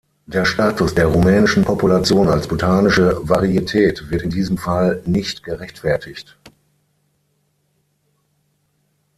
[0.25, 6.39] Der Status der rumänischen Population als botanische Varietät wäre in diesem Fall nicht gerechtfertigt.